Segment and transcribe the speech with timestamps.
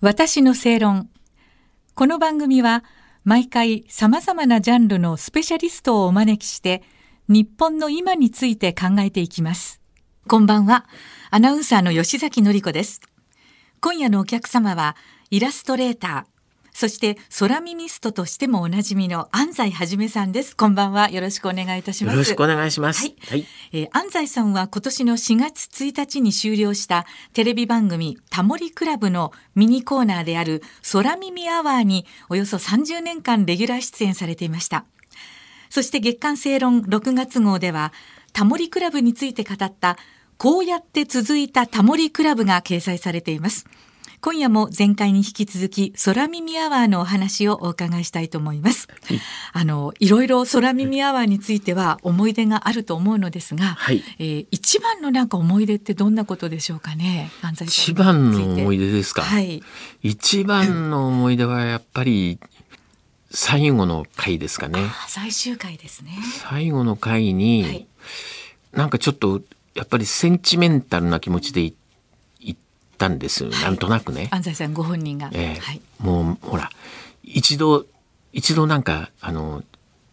[0.00, 1.10] 私の正論。
[1.96, 2.84] この番組は
[3.24, 6.84] 毎回様々なジャンルのスペシャリストをお招きして
[7.26, 9.80] 日本の今について考えていきます。
[10.28, 10.86] こんばんは。
[11.32, 13.00] アナウンサーの吉崎のりこです。
[13.80, 14.94] 今夜のお客様は
[15.30, 16.37] イラストレーター、
[16.78, 20.56] そして空耳ストとしてもおなじみの安西はじめさんです。
[20.56, 21.10] こんばんは。
[21.10, 22.14] よろしくお願いいたします。
[22.14, 23.02] よろしくお願いします。
[23.02, 23.46] はいはい。
[23.72, 34.84] えー安西さんは今年の4月1日に終了したテレビ番組タモリクラブのミニコーナーである空耳アワーにおよそ30年間レギュラー出演されていました。
[35.70, 37.92] そして月刊正論6月号では
[38.32, 39.96] タモリクラブについて語った
[40.36, 43.66] こうやって続いたタモリクラブが掲載されています。
[44.20, 48.88] 今夜も前回に引き続き空耳アワーのお話をお伺いしたいと思います。
[49.52, 57.30] あのいろいろ空耳アワーについては思い出があると思うのですが、はいえー一番のなんか思い出ってどんなことでしょうかね。
[57.62, 59.22] 一番の思い出ですか。
[59.22, 59.62] はい。
[60.02, 62.38] 一番の思い出はやっぱり
[63.30, 64.80] 最後の回ですかね。
[64.80, 66.12] あ最終回ですね。
[66.40, 67.86] 最後の回に、はい
[68.72, 69.40] なんかちょっと
[69.74, 71.76] やっぱりセンチメンタルな気持ちでい行っ
[72.98, 73.50] たんですよ。
[73.50, 74.28] なんとなくね。
[74.30, 75.30] 安西さんご本人が。
[75.32, 75.80] ええはい。
[76.00, 76.70] もうほら
[77.22, 77.86] 一度
[78.32, 79.62] 一度なんかあの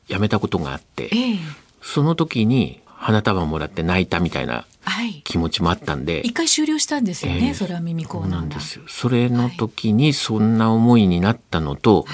[0.08, 1.40] やめたことがあって、ええ
[1.82, 5.22] その時に花束もらって泣いたみたいなはい。
[5.24, 6.22] 気持ちもあったんで。
[6.22, 7.48] 一回終了したんですよね。
[7.48, 8.60] ええ空耳コーナーが。
[8.88, 12.14] それの時にそんな思いになったのと、は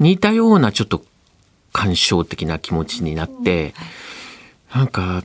[0.00, 0.02] い。
[0.02, 1.04] 似たようなちょっと
[1.72, 3.72] 感傷的な気持ちになって、
[4.74, 5.24] なんか、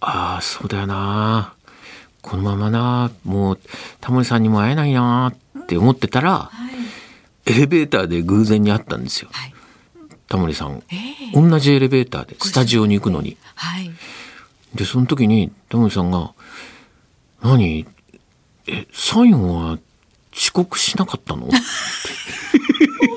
[0.00, 1.54] ああ、そうだよな。
[2.26, 3.60] このままな、もう、
[4.00, 6.50] タモリさんにも会えないなって思ってたら、は
[7.46, 7.52] い。
[7.52, 9.28] エレベーターで偶然に会ったんですよ。
[9.30, 9.54] はい。
[10.26, 10.82] タモリさん。
[10.90, 10.96] え
[11.32, 13.36] え同じエレベーターで、スタジオに行くのに。
[13.54, 13.92] はい。
[14.74, 16.32] で、その時に、タモリさんが、
[17.42, 17.86] 何？
[18.66, 19.78] え、最後は
[20.34, 21.46] 遅刻しなかったの？
[21.46, 21.54] って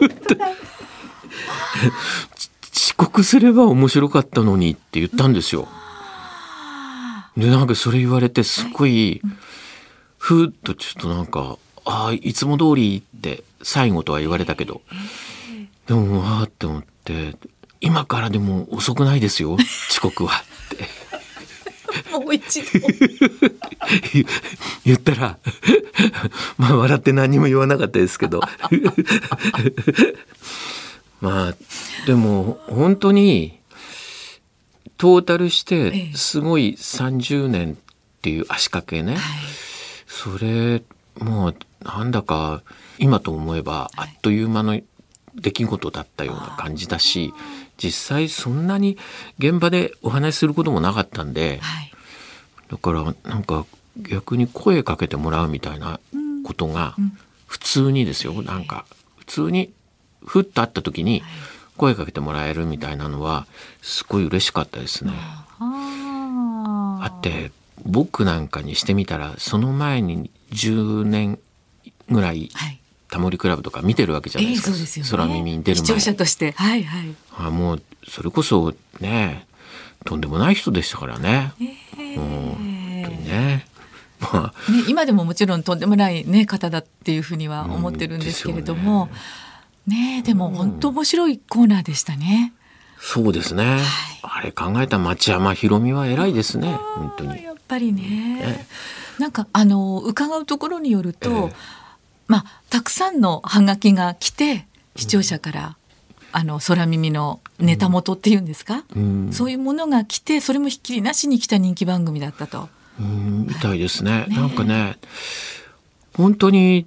[0.01, 0.35] 言って
[2.31, 2.49] ち
[2.91, 5.67] 遅刻すれば面白かったのにって言ったんですよ。
[7.37, 9.21] で、なんかそれ言われて、すごい、
[10.17, 14.81] ふーっとちょっとなんか、ああ、いつも通りって最後とは言われたけど、
[15.87, 17.35] でも、わーって思って、
[17.81, 19.53] 今からでも遅くないですよ、
[19.89, 20.89] 遅刻はって。
[22.11, 22.67] もう一度。
[24.13, 24.25] 言
[24.85, 25.37] 言ったら
[26.57, 28.41] まあ笑って何にも言わなかったですけど
[31.21, 31.55] まあ
[32.05, 33.58] でも本当に
[34.99, 37.75] トータルしええてすごい30年っ
[38.21, 39.21] ていう足掛けね、はい。
[40.05, 40.83] それ
[41.19, 42.61] もうなんだか
[42.97, 44.79] 今と思えばあっという間の
[45.35, 47.33] 出来事だったような感じだし
[47.77, 48.97] 実際そんなに
[49.37, 51.59] 現場でお話しすることもなかったんで。
[51.61, 51.91] はい。
[52.69, 53.65] だからなんか
[53.97, 55.99] 逆に声かけてもらうみたいな
[56.43, 57.17] ことがうん
[57.47, 58.85] 普通にですよなんか
[59.17, 59.73] 普通に
[60.23, 61.23] ふっと会った時に
[61.79, 63.47] 声かけてもらえるみたいなのは
[63.81, 65.13] すごい嬉しかったですね。
[65.59, 67.51] ああって
[67.85, 71.39] 僕なんかにしてみたらその前に10年
[72.09, 72.79] ぐらいはい。
[73.11, 75.09] タモリクラブとか見てるわけじゃないええですか、そうですよね。
[75.09, 76.51] 空耳に出る視聴前者として。
[76.51, 77.15] はいはい。
[77.39, 79.47] あもうそれこそね
[80.05, 81.53] とんでもない人でしたからね。
[81.97, 83.65] ええ本当にね。
[84.19, 89.09] まあね、今でももちろんとんでもない、ね、方だっていうふうには思ってるんですけれども、
[89.87, 92.53] ねでも本当面白いコーナーでしたね。
[92.99, 93.79] そうですね。
[94.21, 96.73] あれ考えた町山ひろみは偉いですね。
[96.95, 97.43] 本当に。
[97.43, 98.65] やっぱりねえ、
[99.21, 101.53] なんかあの伺うところによると、ええ
[102.27, 105.77] まあたくさんのハガキが来て視聴者から、
[106.31, 112.69] あの空耳のネタ元っていうんですか、うん、そういうものが来てそれもひっきりなしに来た人気番組だったと。
[112.99, 114.25] うんみたいですね。
[114.27, 114.97] ねなんかね、
[116.13, 116.85] 本当に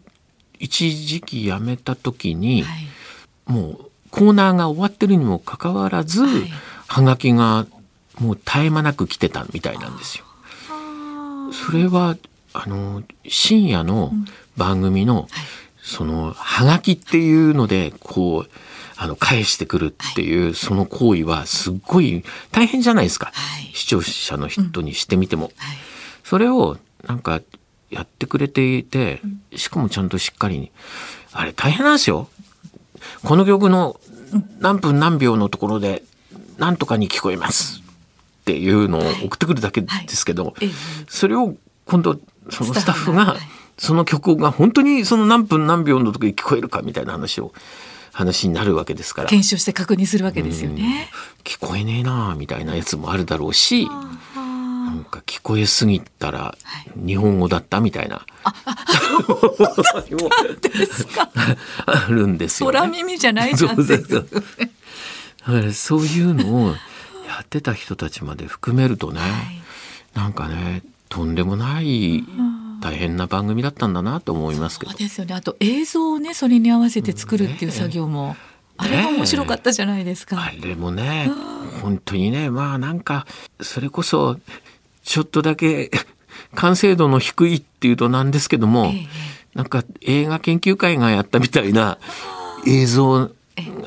[0.60, 2.81] 一時期辞めた時に、はい
[3.46, 6.52] もうコーナーが終わってるにもかかわらず、はい。
[6.86, 7.66] はがきが
[8.20, 10.24] もう絶え間なく来てたみたいなんですよ。
[11.52, 12.16] それは
[12.52, 14.12] あの深夜の
[14.56, 15.28] 番組の、
[15.82, 18.50] そのはがきっていうのでこう
[18.96, 23.70] あの返してくるっていう、その行為はすっごい大変じゃないですか、はい。
[23.74, 25.44] 視聴者の人にしてみても。
[25.44, 25.52] はい。
[26.24, 27.40] それをなんか
[27.90, 29.20] やってくれていて
[29.54, 30.70] しかもちゃんとしっかりに
[31.32, 32.28] あれ大変なんですよ。
[33.24, 33.98] この曲の
[34.60, 36.02] 何分何秒のところで
[36.58, 37.82] 何とかに聞こえます
[38.42, 40.70] っていうのを送ってくるだけですけど、ええ
[41.08, 41.54] それを
[41.86, 42.18] 今度
[42.50, 43.36] そのスタッフが
[43.78, 47.52] その曲が本当にその何分何秒の時に聞こえるかみたいな話を
[48.12, 49.28] 話になるわけですから。
[49.28, 51.10] 検証して確認するわけですよね。
[51.44, 54.18] 聞こえねえなあみたいなやつもあるだろうしあ
[54.86, 56.56] なんか聞こえすぎたら
[56.96, 58.26] 日本語だったみたいな、
[60.60, 61.30] ですか。
[61.86, 62.78] あるんですよ、ね。
[62.78, 63.76] 空耳じゃないじゃん。
[63.76, 64.06] そうそう
[65.72, 66.04] そう。
[66.04, 69.20] いうのをやってた人たちまで含めるとね、
[70.14, 72.24] なんかねとんでもない
[72.80, 74.92] 大変な番組だったんだなと思いますけど。
[74.92, 75.34] そうですよね。
[75.34, 78.36] あと映像をねそれに合わせて作るっていう作業も、
[78.76, 80.42] あれは面白かったじゃないですか。
[80.42, 81.30] あれもね
[81.82, 83.26] 本当にねまあなんか
[83.60, 84.38] それこそ
[85.02, 85.90] ちょっとだけ
[86.54, 91.98] 完成度の低いっていうとなんですけども、ええなんか映画研究会がやったみたいな
[92.66, 93.30] 映像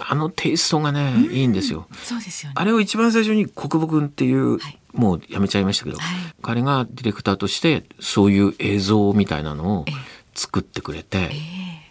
[0.07, 1.87] あのテイストがね、いいんですよ。
[2.03, 2.53] そうですよね。
[2.55, 4.77] あれを一番最初に国母君っていう、はい。
[4.93, 6.07] もうやめちゃいましたけど、はい。
[6.41, 9.93] 彼がディレクターとしてそういう映像みたいなのをええ。
[10.35, 11.31] 作ってくれて、ええ。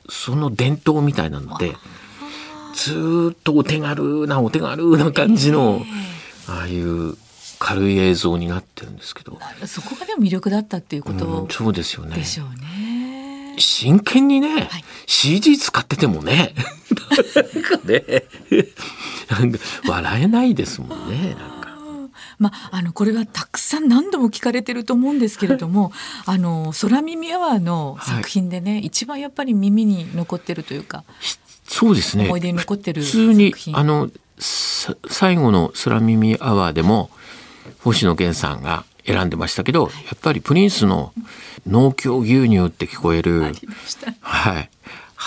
[0.09, 1.75] その伝統みたいなので
[2.75, 5.82] ずーっとお手軽なお手軽な感じの、
[6.47, 7.17] ああいう
[7.64, 12.14] 軽い映像になってるんですけど、えそこがでも魅力だったっていうこうんとそうですよね。
[12.14, 13.55] でしょうね。
[13.56, 14.84] 真剣にね、はい。
[15.06, 16.55] CG 使っててもね
[19.31, 19.64] なんかね。
[19.88, 21.64] 笑えないですもんねなんか。
[22.38, 25.90] まあ、あのこれはたくさん何度も聞かれてると思うんですけれども
[26.26, 31.05] あの空耳アワーの作品でね、一番やっぱり耳に残ってるというか
[31.67, 32.26] そうですね。
[32.26, 33.78] 思い出に残ってる普通に作品。
[33.78, 37.08] あのさ最後の空耳アワーでも
[37.84, 41.12] 星野源さんが選んでましたけど、やっぱりプリンスの
[41.66, 43.52] 農協牛乳って聞こえる、
[44.20, 44.70] はい。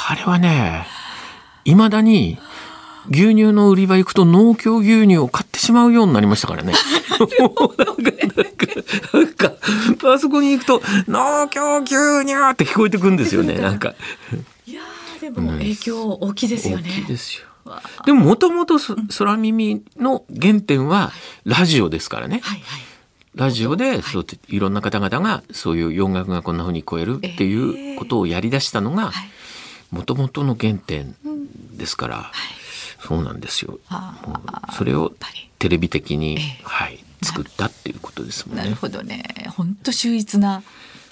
[0.09, 0.87] あれはね、
[1.65, 2.39] 未だに
[3.11, 6.73] 牛乳の売り場行くと農協牛乳を買ってしまうようになりましたからね。
[7.39, 8.67] もうなんか、 なんか、
[9.13, 13.93] なんか、あそこに行くと農協牛乳って聞こえてくるんですよね、なんか。
[14.65, 17.05] いやーでも影響大きいですよ大きいね。
[17.07, 17.46] ですよ。
[18.05, 21.11] でももともとそ空耳の原点は
[21.45, 22.41] ラジオですからね。
[22.43, 22.81] はいはい。
[23.35, 29.29] ラジオで、はいそういろんな方々がそういう洋楽がこんな風に聞こえるっていうことをやり出したのがはい
[29.91, 31.15] もともとの原点
[31.73, 32.31] ですから、
[33.07, 33.79] そうなんですよ。
[34.77, 35.13] それを
[35.59, 38.75] テレビ的に、ええはい、作ったっていうことですもんなるね。
[38.75, 39.23] ほどね。
[39.55, 40.61] 本当秀逸な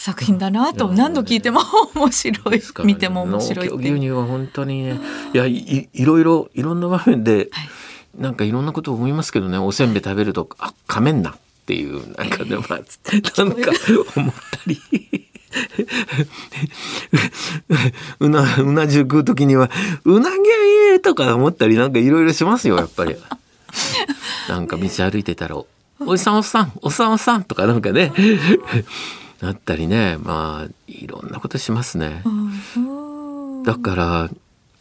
[0.06, 1.62] 作品だなと何度聞いても
[1.96, 2.64] 面白いね。
[2.84, 5.00] 見ても面白い牛乳は本当にね
[5.34, 7.70] いやいろいろいろんな場面で、はい。
[8.16, 9.58] なんかいろんなことを思いますけどね。
[9.58, 11.36] おせんべい食べるとあ噛めんなっ
[11.66, 12.84] ていうなんかでも、 まあな
[13.46, 13.72] んか
[14.16, 14.80] 思ったり。
[18.20, 19.72] うなうな重食う時には
[20.04, 20.40] うなぎゃ
[20.94, 23.16] えとか思ったりなんかいろいろしますよやっぱり。
[24.50, 25.58] なんか道歩いてたら
[26.00, 28.14] 「おじさんおっさんおっさんおっさん」とかなんかね
[29.46, 32.22] なったりねまあいろんなことしますね。
[32.26, 34.30] うんだから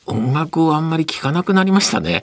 [0.06, 2.22] 音楽をあんまり聴かなくなりましたね。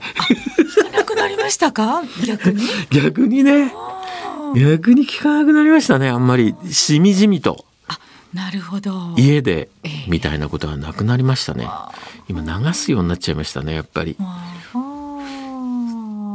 [0.58, 2.02] 聞かなくなりましたか？
[2.24, 2.62] 逆に？
[2.90, 3.72] 逆にね
[4.54, 7.98] 逆に聴かなくなりましたねあんまりしみじみとあ
[8.34, 9.14] なるほど。
[9.16, 11.68] 家でええみたいなことはなくなりましたね。
[12.28, 14.16] 今流すようになっちゃいましたねやっぱり。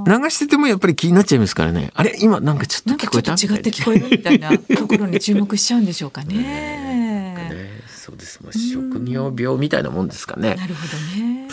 [0.07, 1.91] 流しててもやっぱり気になっちゃいますからね。
[1.93, 2.15] あれ？
[2.19, 3.35] 今なんかちょっと聞こえた？
[3.35, 6.35] ちょっと違って聞こえるみたいな ところに注目しちゃうんでしょうかね。
[6.37, 8.39] ねそうです。
[8.41, 10.55] まあ、職業病みたいなもんですかね。
[10.55, 11.47] なるほどね。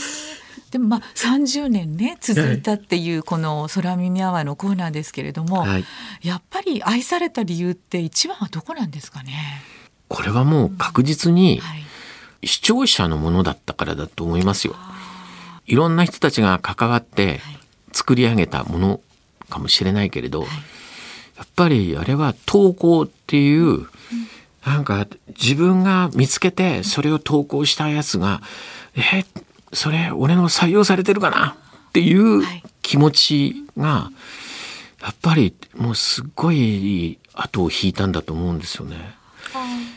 [0.71, 5.85] でもまあ30年ね続いたっていうこの空耳アワーのコーナーですけれども、はい。
[6.23, 9.63] やっぱり愛された理由って一番はどこなんですかね？
[10.09, 11.85] これはもう確実にはい。
[12.47, 14.77] 視聴者のものだったからだと思いますよ。
[15.67, 17.41] いろんな人たちが関わって
[17.95, 19.01] 作り上げたもの
[19.49, 20.49] かもしれないけれど、や
[21.45, 23.87] っぱりあれは投稿っていう、
[24.67, 28.43] なんか自分が見つけてそれを投稿したやつが、
[28.97, 29.25] え、
[29.73, 31.57] それ俺の採用されてるかな？
[31.89, 32.63] っていうはい。
[32.83, 34.11] 気持ちが、
[35.01, 39.15] やっぱりもうすっごい後を引いたんだと思うんですよね。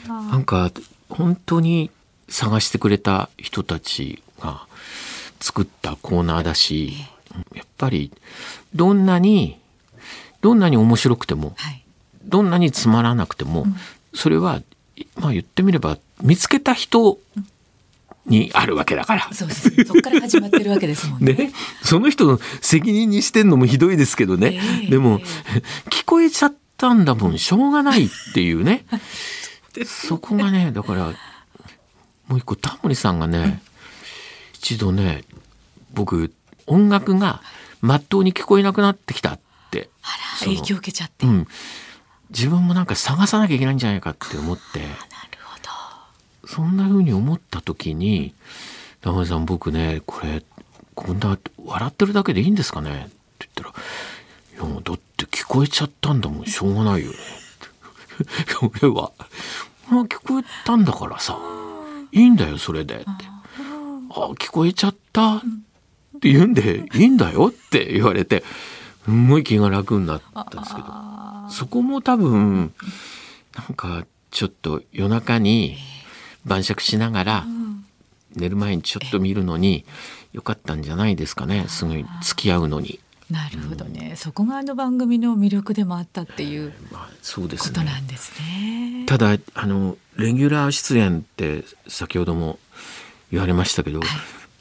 [0.08, 0.72] なんか
[1.10, 1.92] 本当に
[2.30, 4.66] 探してくれた人たちが
[5.40, 6.94] 作ったコーナーだし、
[7.56, 8.12] やっぱり
[8.76, 9.60] どんなに
[10.42, 11.84] どんなに面白くてもはい。
[12.28, 13.66] どんなにつまらなくても、
[14.14, 14.62] それは
[15.16, 17.18] まあ言ってみれば見つけた人
[18.26, 19.34] にあるわけだから。
[19.34, 19.86] そうですね。
[19.86, 21.34] そこから始まってるわけですもんね。
[21.40, 21.54] ね、
[21.84, 25.20] その人の責任にしてんのもひどいですけどね、ええでも
[25.90, 28.86] 聞こえちゃったんだもんしょうがないっていうね
[29.86, 31.14] そこがねだから
[32.28, 33.62] もう一個タモリさんがね、
[34.54, 35.24] 一度ね
[35.94, 36.34] 僕
[36.68, 37.42] 音楽が
[37.82, 39.40] まっとうに聞こえなくなってきたっ
[39.72, 39.90] て。
[40.04, 40.08] あ
[40.42, 41.26] ら影響を受けちゃって。
[41.26, 41.48] なるうん、
[42.30, 44.80] 自分もなんか探さなきゃいけないんじゃないかって思って。
[44.82, 45.58] ほ
[46.44, 46.48] ど。
[46.48, 48.34] そんな風に思った時に
[49.02, 50.44] 「タモリさん僕ねこれ
[50.96, 53.10] こんな笑ってるだけでいいんですかね?」っ
[53.40, 53.84] て言ったら
[54.56, 56.46] 「いやもうだって聞こえちゃったんだもん。
[56.46, 58.82] しょうがないよね」って。
[58.86, 59.12] 俺は
[59.90, 61.38] 「あ聞こえたんだからさ。
[62.12, 63.06] いいんだよそれで」って
[64.10, 65.42] 「あ聞こえちゃった」
[66.18, 68.44] って言うんで「いいんだよ」って言われて
[69.06, 70.88] すんごい気が楽になったんですけど。
[71.50, 72.74] そこも多分
[73.56, 75.78] なんかちょっと夜中に
[76.46, 77.46] 晩酌しながら
[78.36, 79.86] 寝る前にちょっと見るのに
[80.34, 81.66] よかったんじゃないですかね。
[81.70, 83.00] すごい付き合うのに。
[83.30, 89.04] なるほどね、そこがあの番組の魅力でもあったっていうまあ、そうですことねなんですね。
[89.06, 92.58] ただあのレギュラー出演って先ほども
[93.30, 94.00] 言われましたけど、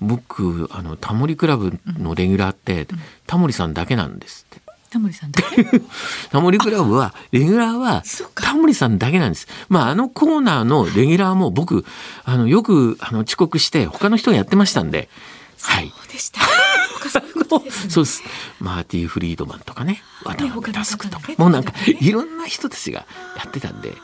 [0.01, 2.87] 僕あのタモリクラブのレギュラーって、
[3.27, 4.65] タモリさんだけなんですって。
[4.91, 5.65] タモリさんだけ？
[6.31, 8.03] タモリクラブはレギュラーは
[8.35, 9.47] タモリさんだけなんです。
[9.69, 11.85] まああのコーナーのレギュラーも僕
[12.25, 15.09] あのよくあの遅刻して他の人がやってましたんで、
[15.63, 15.89] はい。
[15.89, 16.41] そうでした。
[17.01, 17.11] 他
[17.51, 17.63] そう
[18.05, 18.23] です。
[18.61, 23.95] マーティー・フリードマンとかね、渡辺クとか、もうなんかいろんな人たちがやってたんで、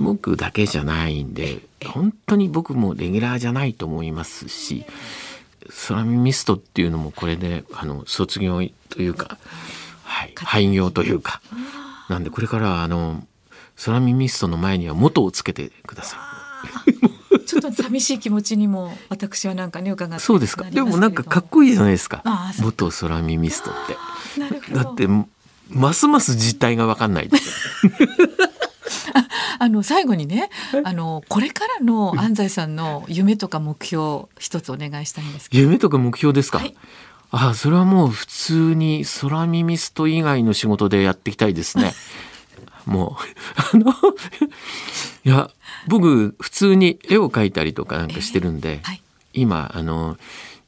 [0.00, 4.84] 僕だけじゃないんで、本当に僕もレギュラーじゃないと思いますし、
[5.88, 8.60] 空耳ミストっていうのもこれであの卒業
[8.90, 9.38] というか、
[10.02, 11.40] はい、廃業というか、
[12.08, 13.22] なんでこれからはあの
[13.84, 16.18] 空耳ミストの前には元をつけてくださ
[17.46, 20.20] ちょっと寂しい気持ちにも私はなんかね伺ってい。
[20.24, 20.70] そうですか。
[20.70, 22.22] でもなんかかっいこいいじゃないですか
[22.60, 24.74] 元空耳ミストって。
[24.74, 25.08] だって
[25.70, 27.92] ますます実態が分かんないですよ
[29.58, 30.50] あの最後にね、
[30.84, 36.74] あのこれからの安西さんの夢とか目標一つお願いしたいんですけ夢とか目標ですか、はい。
[37.30, 41.92] ああそれはもう普通に空耳スト以外の仕事でやっていきたいですね。
[42.86, 43.16] も
[43.74, 43.92] うあの
[45.24, 45.50] いや
[45.88, 49.02] 僕普通に絵を描いたりとかなんかしてるんで、はい。
[49.32, 50.16] 今あの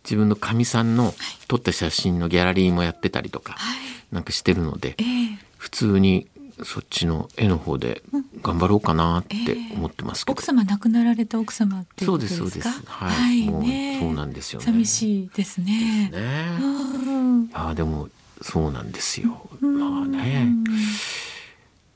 [0.05, 1.14] 自分のかみさんの
[1.47, 3.78] 撮った写真のギャラリーもやってたりとか、はい。
[4.12, 6.28] なんかしてるのでええ普通に
[6.64, 8.02] そっちの絵の方で
[8.42, 9.36] 頑張ろうかなって
[9.75, 12.44] 思ってますけど、奥様亡くなられた奥様っていうそうですか？
[12.44, 12.86] ですそうです。
[12.86, 13.98] はい、もうね。
[14.00, 14.64] そうなんですよね。
[14.64, 16.10] 寂しいですね。
[16.10, 16.58] ね。
[16.60, 17.50] うん。
[17.52, 18.08] ああでも
[18.40, 19.48] そうなんですよ。
[19.60, 20.48] まあね。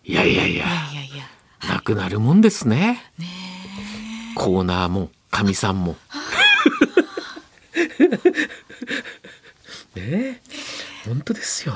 [0.05, 0.67] いやいやいや。
[1.69, 3.02] なくなるもんですね。
[3.19, 3.26] ね
[4.35, 5.97] コーナーもかみさんも。
[9.95, 10.40] ねえ。
[11.07, 11.75] 本当ですよ。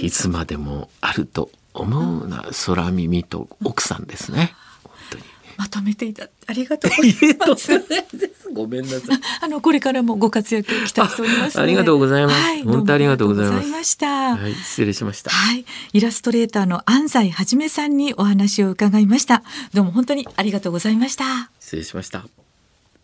[0.00, 4.54] はいいつまでもあると思うな空耳と奥さんですね。
[4.82, 5.22] 本当に。
[5.56, 8.50] まとめていたありがとうございます。
[8.52, 9.00] ごめんなさい。
[9.42, 11.58] あのこれからもご活躍期待しておりますので。
[11.58, 14.36] あありがとうございますはい、本当ありがとうございました。
[14.36, 15.30] はい失礼しました。
[15.30, 19.42] はい、イラストレーターの安西はじめさんにお話を伺いました。
[19.74, 21.50] どうも本当にありがとうございました。
[21.60, 22.26] 失礼しました。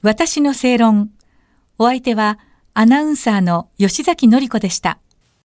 [0.03, 1.11] 私の正論。
[1.79, 2.39] お相手は
[2.73, 4.99] アナウンサーの吉崎のり子でした。